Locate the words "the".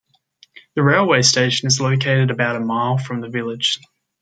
0.73-0.81, 3.21-3.29